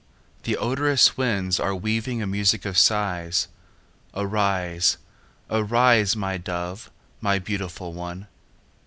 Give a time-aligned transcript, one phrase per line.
[0.45, 3.47] The odorous winds are weaving A music of sighs:
[4.15, 4.97] Arise,
[5.47, 6.89] arise, My dove,
[7.21, 8.25] my beautiful one!